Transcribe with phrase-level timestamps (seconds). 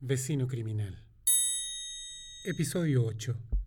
[0.00, 0.96] Vecino Criminal.
[2.44, 3.57] Episodio 8.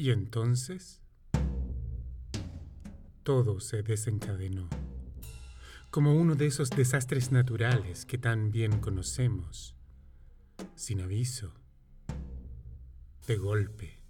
[0.00, 1.02] Y entonces
[3.22, 4.66] todo se desencadenó,
[5.90, 9.76] como uno de esos desastres naturales que tan bien conocemos,
[10.74, 11.52] sin aviso,
[13.26, 14.02] de golpe,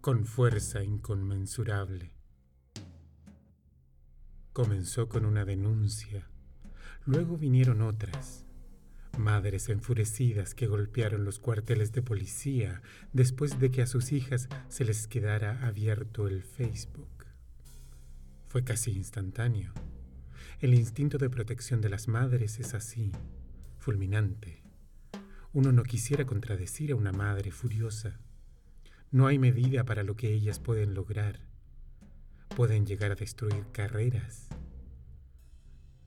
[0.00, 2.16] con fuerza inconmensurable.
[4.52, 6.28] Comenzó con una denuncia,
[7.06, 8.44] luego vinieron otras
[9.18, 12.80] Madres enfurecidas que golpearon los cuarteles de policía
[13.12, 17.26] después de que a sus hijas se les quedara abierto el Facebook.
[18.48, 19.72] Fue casi instantáneo.
[20.60, 23.12] El instinto de protección de las madres es así,
[23.78, 24.62] fulminante.
[25.52, 28.18] Uno no quisiera contradecir a una madre furiosa.
[29.10, 31.40] No hay medida para lo que ellas pueden lograr.
[32.56, 34.48] Pueden llegar a destruir carreras.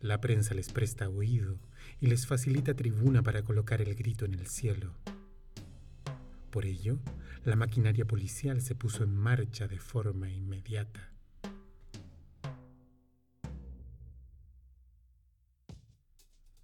[0.05, 1.57] La prensa les presta oído
[1.99, 4.93] y les facilita tribuna para colocar el grito en el cielo.
[6.51, 6.99] Por ello,
[7.43, 11.11] la maquinaria policial se puso en marcha de forma inmediata.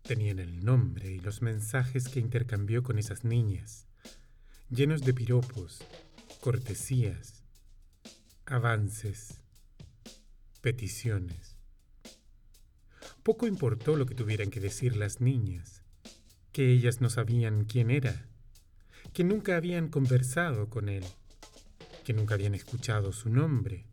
[0.03, 3.87] Tenían el nombre y los mensajes que intercambió con esas niñas,
[4.69, 5.83] llenos de piropos,
[6.41, 7.43] cortesías,
[8.45, 9.41] avances,
[10.61, 11.50] peticiones.
[13.23, 15.83] Poco importó lo que tuvieran que decir las niñas,
[16.51, 18.27] que ellas no sabían quién era,
[19.13, 21.03] que nunca habían conversado con él,
[22.03, 23.85] que nunca habían escuchado su nombre,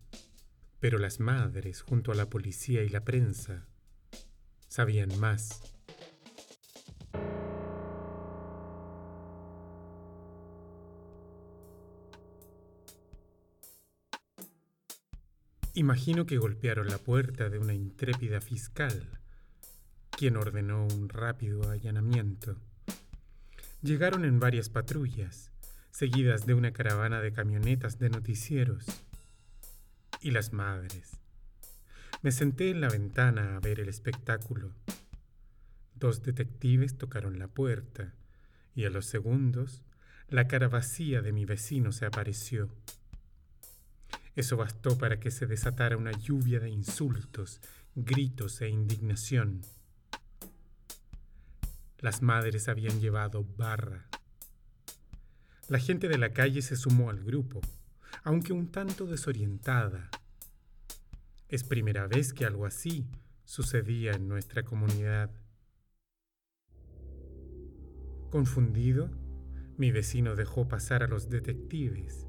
[0.79, 3.67] pero las madres, junto a la policía y la prensa,
[4.67, 5.61] sabían más.
[15.79, 19.17] Imagino que golpearon la puerta de una intrépida fiscal,
[20.11, 22.57] quien ordenó un rápido allanamiento.
[23.81, 25.51] Llegaron en varias patrullas,
[25.89, 28.87] seguidas de una caravana de camionetas de noticieros.
[30.19, 31.11] Y las madres.
[32.23, 34.73] Me senté en la ventana a ver el espectáculo.
[35.95, 38.13] Dos detectives tocaron la puerta
[38.75, 39.81] y a los segundos
[40.27, 42.67] la cara vacía de mi vecino se apareció.
[44.35, 47.61] Eso bastó para que se desatara una lluvia de insultos,
[47.95, 49.61] gritos e indignación.
[51.97, 54.07] Las madres habían llevado barra.
[55.67, 57.61] La gente de la calle se sumó al grupo,
[58.23, 60.09] aunque un tanto desorientada.
[61.49, 63.07] Es primera vez que algo así
[63.43, 65.31] sucedía en nuestra comunidad.
[68.29, 69.09] Confundido,
[69.77, 72.28] mi vecino dejó pasar a los detectives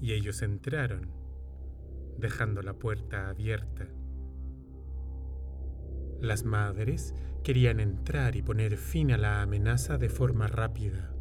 [0.00, 1.12] y ellos entraron
[2.18, 3.86] dejando la puerta abierta.
[6.20, 7.14] Las madres
[7.44, 11.14] querían entrar y poner fin a la amenaza de forma rápida.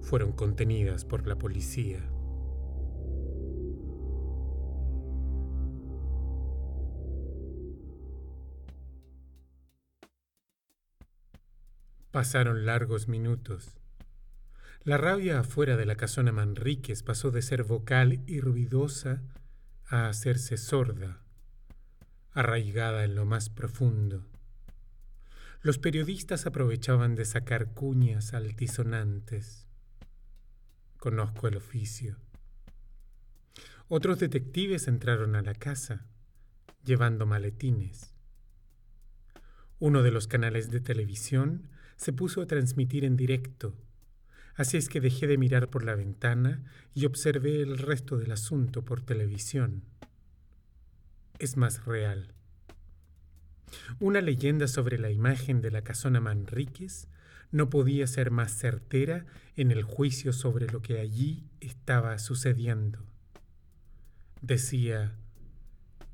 [0.00, 2.10] Fueron contenidas por la policía.
[12.10, 13.83] Pasaron largos minutos.
[14.84, 19.22] La rabia afuera de la casona Manríquez pasó de ser vocal y ruidosa
[19.86, 21.22] a hacerse sorda,
[22.32, 24.26] arraigada en lo más profundo.
[25.62, 29.66] Los periodistas aprovechaban de sacar cuñas altisonantes.
[30.98, 32.18] Conozco el oficio.
[33.88, 36.04] Otros detectives entraron a la casa,
[36.84, 38.12] llevando maletines.
[39.78, 43.74] Uno de los canales de televisión se puso a transmitir en directo
[44.56, 46.62] Así es que dejé de mirar por la ventana
[46.94, 49.82] y observé el resto del asunto por televisión.
[51.38, 52.32] Es más real.
[53.98, 57.08] Una leyenda sobre la imagen de la casona Manríquez
[57.50, 63.04] no podía ser más certera en el juicio sobre lo que allí estaba sucediendo.
[64.40, 65.14] Decía,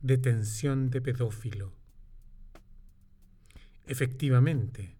[0.02, 1.72] detención de pedófilo.
[3.86, 4.96] Efectivamente,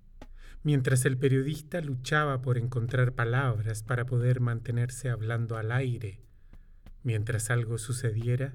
[0.63, 6.21] mientras el periodista luchaba por encontrar palabras para poder mantenerse hablando al aire
[7.03, 8.55] mientras algo sucediera,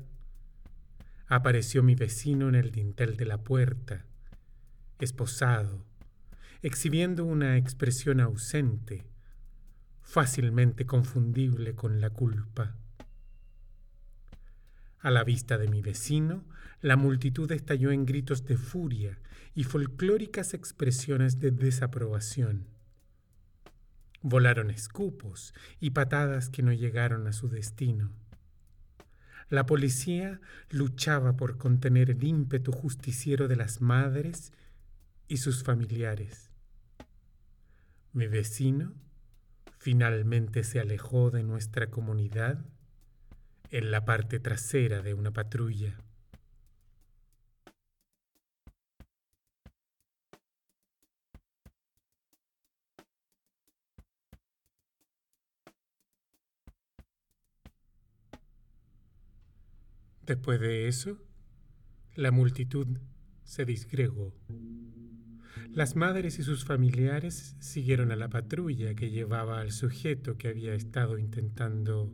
[1.28, 4.06] apareció mi vecino en el dintel de la puerta,
[5.00, 5.84] esposado,
[6.62, 9.08] exhibiendo una expresión ausente,
[10.02, 12.76] fácilmente confundible con la culpa.
[15.06, 16.44] A la vista de mi vecino,
[16.82, 19.20] la multitud estalló en gritos de furia
[19.54, 22.66] y folclóricas expresiones de desaprobación.
[24.24, 28.14] Volaron escupos y patadas que no llegaron a su destino.
[29.48, 30.42] La policía
[30.72, 34.54] luchaba por contener el ímpetu justiciero de las madres
[35.28, 36.50] y sus familiares.
[38.12, 38.96] Mi vecino
[39.78, 42.66] finalmente se alejó de nuestra comunidad
[43.78, 45.98] en la parte trasera de una patrulla.
[60.22, 61.22] Después de eso,
[62.16, 62.88] la multitud
[63.44, 64.34] se disgregó.
[65.70, 70.74] Las madres y sus familiares siguieron a la patrulla que llevaba al sujeto que había
[70.74, 72.10] estado intentando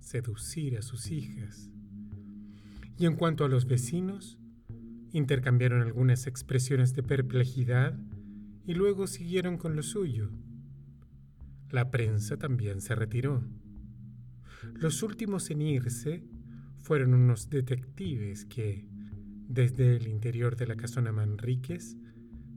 [0.00, 1.70] seducir a sus hijas.
[2.98, 4.38] Y en cuanto a los vecinos,
[5.12, 7.98] intercambiaron algunas expresiones de perplejidad
[8.66, 10.30] y luego siguieron con lo suyo.
[11.70, 13.44] La prensa también se retiró.
[14.74, 16.24] Los últimos en irse
[16.82, 18.88] fueron unos detectives que,
[19.48, 21.96] desde el interior de la casona Manríquez,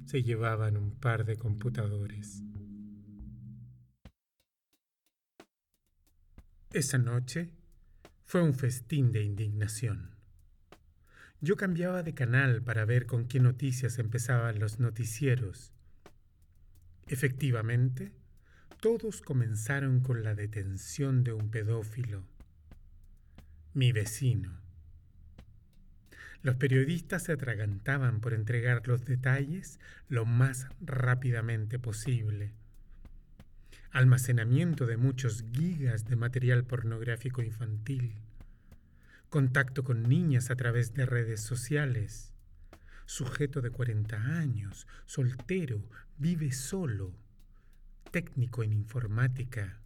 [0.05, 2.43] se llevaban un par de computadores.
[6.73, 7.49] Esa noche
[8.23, 10.11] fue un festín de indignación.
[11.41, 15.73] Yo cambiaba de canal para ver con qué noticias empezaban los noticieros.
[17.07, 18.13] Efectivamente,
[18.79, 22.23] todos comenzaron con la detención de un pedófilo,
[23.73, 24.61] mi vecino.
[26.41, 29.77] Los periodistas se atragantaban por entregar los detalles
[30.07, 32.53] lo más rápidamente posible.
[33.91, 38.15] Almacenamiento de muchos gigas de material pornográfico infantil.
[39.29, 42.33] Contacto con niñas a través de redes sociales.
[43.05, 45.83] Sujeto de 40 años, soltero,
[46.17, 47.13] vive solo.
[48.11, 49.81] Técnico en informática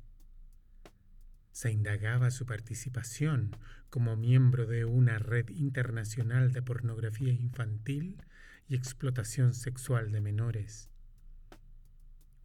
[1.55, 3.55] se indagaba su participación
[3.89, 8.21] como miembro de una red internacional de pornografía infantil
[8.67, 10.89] y explotación sexual de menores.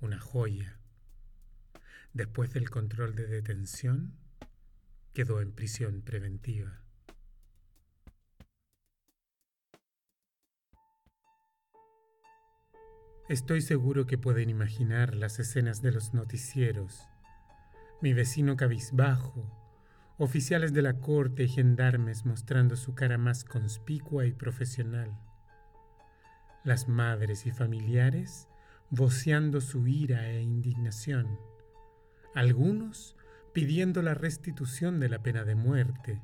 [0.00, 0.79] Una joya.
[2.12, 4.16] Después del control de detención,
[5.12, 6.82] quedó en prisión preventiva.
[13.28, 17.06] Estoy seguro que pueden imaginar las escenas de los noticieros.
[18.02, 19.48] Mi vecino cabizbajo,
[20.18, 25.16] oficiales de la corte y gendarmes mostrando su cara más conspicua y profesional,
[26.64, 28.48] las madres y familiares
[28.90, 31.38] voceando su ira e indignación,
[32.34, 33.16] algunos
[33.52, 36.20] pidiendo la restitución de la pena de muerte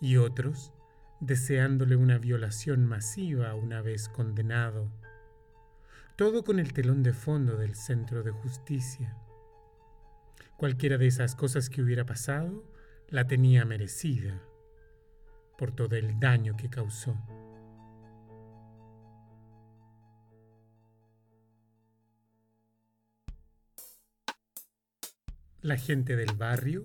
[0.00, 0.72] y otros
[1.20, 4.92] deseándole una violación masiva una vez condenado,
[6.16, 9.16] todo con el telón de fondo del centro de justicia.
[10.56, 12.62] Cualquiera de esas cosas que hubiera pasado,
[13.08, 14.40] la tenía merecida
[15.58, 17.16] por todo el daño que causó.
[25.64, 26.84] La gente del barrio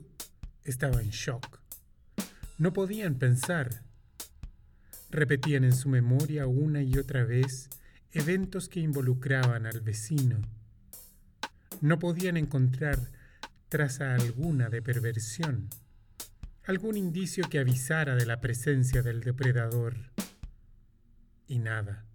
[0.63, 1.59] estaba en shock.
[2.57, 3.83] No podían pensar.
[5.09, 7.69] Repetían en su memoria una y otra vez
[8.13, 10.39] eventos que involucraban al vecino.
[11.81, 13.11] No podían encontrar
[13.67, 15.67] traza alguna de perversión,
[16.63, 20.13] algún indicio que avisara de la presencia del depredador.
[21.49, 22.05] Y nada.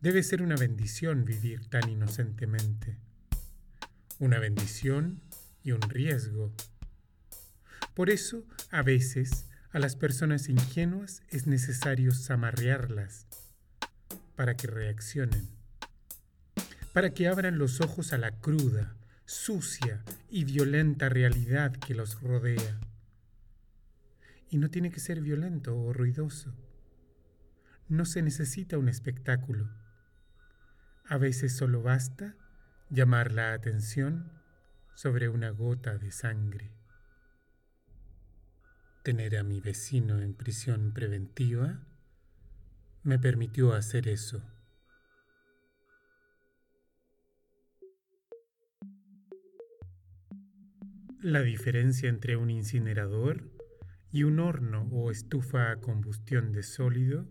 [0.00, 3.07] Debe ser una bendición vivir tan inocentemente.
[4.20, 5.20] Una bendición
[5.62, 6.52] y un riesgo.
[7.94, 13.28] Por eso, a veces, a las personas ingenuas es necesario zamarrearlas
[14.34, 15.48] para que reaccionen,
[16.92, 22.80] para que abran los ojos a la cruda, sucia y violenta realidad que los rodea.
[24.50, 26.56] Y no tiene que ser violento o ruidoso.
[27.88, 29.70] No se necesita un espectáculo.
[31.04, 32.34] A veces solo basta
[32.90, 34.32] llamar la atención
[34.94, 36.72] sobre una gota de sangre.
[39.02, 41.86] Tener a mi vecino en prisión preventiva
[43.02, 44.42] me permitió hacer eso.
[51.20, 53.50] La diferencia entre un incinerador
[54.10, 57.28] y un horno o estufa a combustión de sólido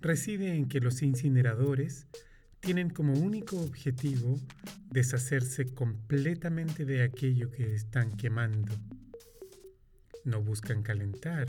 [0.00, 2.06] reside en que los incineradores
[2.60, 4.38] tienen como único objetivo
[4.90, 8.72] deshacerse completamente de aquello que están quemando.
[10.24, 11.48] No buscan calentar,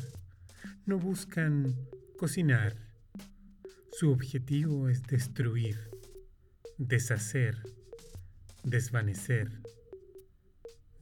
[0.85, 1.75] no buscan
[2.17, 2.75] cocinar.
[3.91, 5.77] Su objetivo es destruir,
[6.77, 7.57] deshacer,
[8.63, 9.51] desvanecer,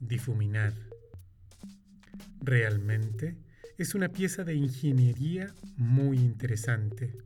[0.00, 0.72] difuminar.
[2.40, 3.36] Realmente
[3.78, 7.16] es una pieza de ingeniería muy interesante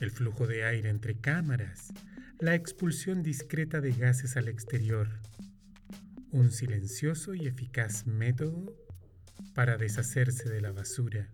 [0.00, 1.92] el flujo de aire entre cámaras,
[2.38, 5.08] la expulsión discreta de gases al exterior,
[6.30, 8.76] un silencioso y eficaz método
[9.54, 11.30] para deshacerse de la basura,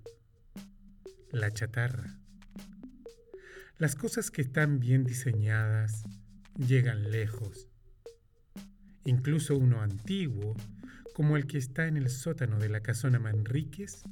[1.31, 2.17] la chatarra.
[3.79, 6.05] Las cosas que están bien diseñadas
[6.57, 7.67] llegan lejos.
[9.05, 10.55] Incluso uno antiguo,
[11.15, 14.05] como el que está en el sótano de la casona Manríquez,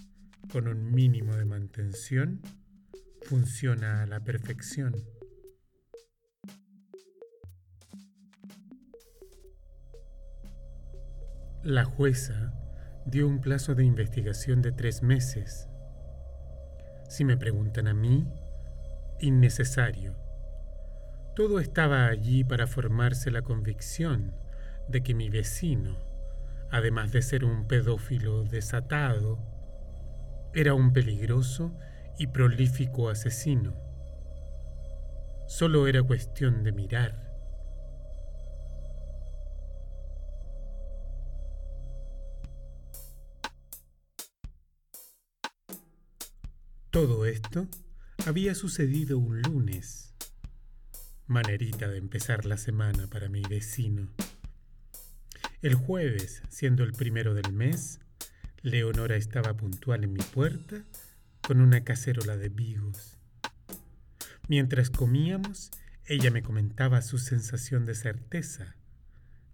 [0.50, 2.40] con un mínimo de mantención,
[3.30, 4.92] funciona a la perfección.
[11.62, 12.52] La jueza
[13.06, 15.68] dio un plazo de investigación de tres meses.
[17.08, 18.26] Si me preguntan a mí,
[19.20, 20.16] innecesario.
[21.36, 24.34] Todo estaba allí para formarse la convicción
[24.88, 25.98] de que mi vecino,
[26.72, 29.38] además de ser un pedófilo desatado,
[30.52, 31.72] era un peligroso
[32.20, 33.74] y prolífico asesino.
[35.48, 37.32] Solo era cuestión de mirar.
[46.90, 47.66] Todo esto
[48.26, 50.12] había sucedido un lunes.
[51.26, 54.12] Manerita de empezar la semana para mi vecino.
[55.62, 57.98] El jueves, siendo el primero del mes,
[58.60, 60.84] Leonora estaba puntual en mi puerta
[61.50, 63.18] con una cacerola de vigos.
[64.46, 65.72] Mientras comíamos,
[66.04, 68.76] ella me comentaba su sensación de certeza,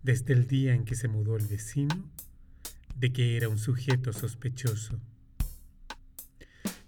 [0.02, 2.04] desde el día en que se mudó el vecino,
[2.96, 5.00] de que era un sujeto sospechoso.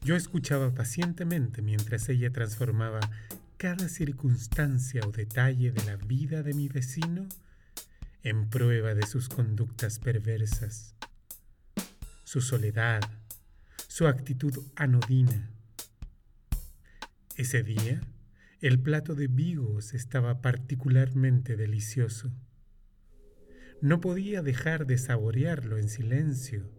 [0.03, 3.01] Yo escuchaba pacientemente mientras ella transformaba
[3.57, 7.27] cada circunstancia o detalle de la vida de mi vecino
[8.25, 10.95] en prueba de sus conductas perversas,
[12.25, 13.01] su soledad,
[13.99, 15.51] su actitud anodina.
[17.35, 18.01] Ese día,
[18.61, 22.31] el plato de vigos estaba particularmente delicioso.
[23.81, 26.71] No podía dejar de saborearlo en silencio,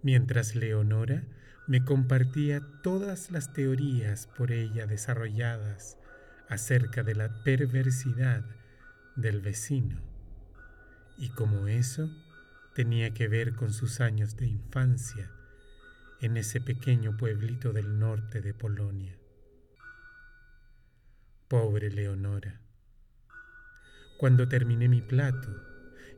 [0.00, 1.28] mientras Leonora
[1.66, 5.98] me compartía todas las teorías por ella desarrolladas
[6.48, 8.46] acerca de la perversidad
[9.14, 10.00] del vecino
[11.18, 12.08] y cómo eso
[12.74, 15.30] tenía que ver con sus años de infancia
[16.22, 19.18] en ese pequeño pueblito del norte de Polonia.
[21.48, 22.60] Pobre Leonora.
[24.18, 25.48] Cuando terminé mi plato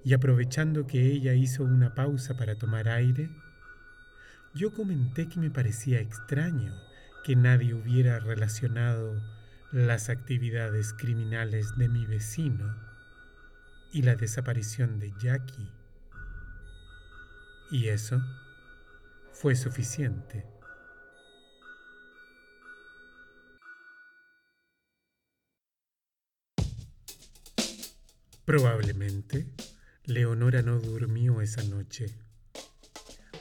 [0.05, 3.31] y aprovechando que ella hizo una pausa para tomar aire,
[4.55, 6.75] yo comenté que me parecía extraño
[7.25, 9.23] que nadie hubiera relacionado
[9.73, 12.77] las actividades criminales de mi vecino
[13.91, 15.73] y la desaparición de Jackie.
[17.71, 18.23] Y eso
[19.35, 20.47] fue suficiente.
[28.45, 29.53] Probablemente,
[30.05, 32.07] Leonora no durmió esa noche.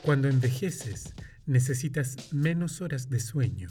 [0.02, 1.14] Cuando envejeces,
[1.46, 3.70] necesitas menos horas de sueño.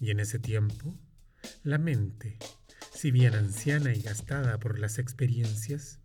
[0.00, 0.98] Y en ese tiempo,
[1.62, 2.38] la mente,
[2.94, 5.98] si bien anciana y gastada por las experiencias,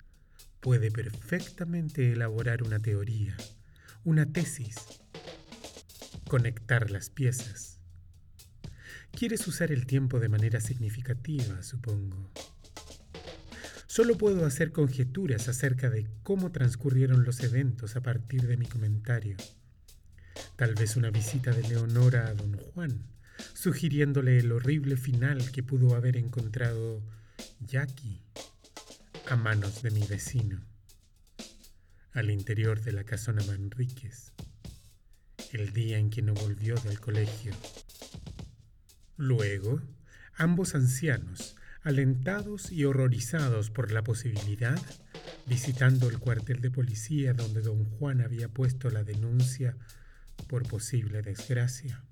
[0.59, 3.37] puede perfectamente elaborar una teoría,
[4.03, 5.04] una tesis
[6.27, 7.79] conectar las piezas.
[9.11, 12.31] Quieres usar el tiempo de manera significativa, supongo.
[13.87, 19.37] Solo puedo hacer conjeturas acerca de cómo transcurrieron los eventos a partir de mi comentario.
[20.57, 23.05] Tal vez una visita de Leonora a don Juan,
[23.53, 27.01] sugiriéndole el horrible final que pudo haber encontrado
[27.61, 28.21] Jackie
[29.29, 30.65] a manos de mi vecino,
[32.11, 34.33] al interior de la casona Manríquez
[35.55, 37.53] el día en que no volvió del colegio.
[39.17, 39.81] Luego,
[40.35, 44.81] ambos ancianos, alentados y horrorizados por la posibilidad,
[45.45, 49.77] visitando el cuartel de policía donde don Juan había puesto la denuncia
[50.47, 52.03] por posible desgracia.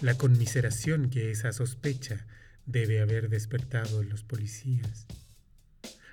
[0.00, 2.26] La conmiseración que esa sospecha
[2.64, 5.06] debe haber despertado en los policías.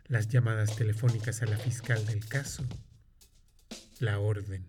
[0.08, 2.65] Las llamadas telefónicas a la fiscal del caso.
[4.00, 4.65] La orden.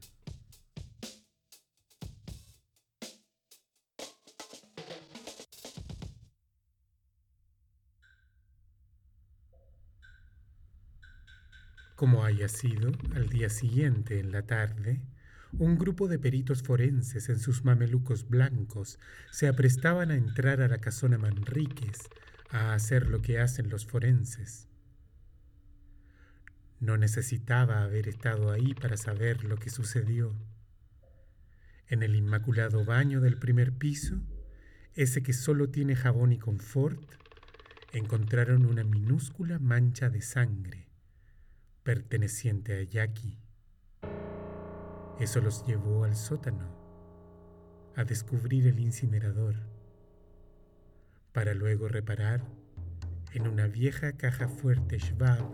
[11.99, 15.01] Como haya sido, al día siguiente, en la tarde,
[15.51, 19.01] un grupo de peritos forenses en sus mamelucos blancos
[19.33, 22.09] se aprestaban a entrar a la casona Manríquez
[22.51, 24.69] a hacer lo que hacen los forenses.
[26.79, 30.37] No necesitaba haber estado ahí para saber lo que sucedió.
[31.89, 34.23] En el inmaculado baño del primer piso,
[34.95, 37.03] ese que solo tiene jabón y confort,
[37.93, 40.88] encontraron una minúscula mancha de sangre
[41.83, 43.39] perteneciente a Jackie.
[45.19, 46.69] Eso los llevó al sótano
[47.97, 49.57] a descubrir el incinerador
[51.33, 52.43] para luego reparar
[53.33, 55.45] en una vieja caja fuerte Schwab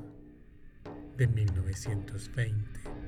[1.16, 3.03] de 1920.